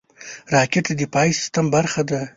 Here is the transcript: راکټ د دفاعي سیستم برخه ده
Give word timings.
راکټ 0.53 0.83
د 0.89 0.91
دفاعي 1.01 1.31
سیستم 1.39 1.65
برخه 1.75 2.01
ده 2.09 2.21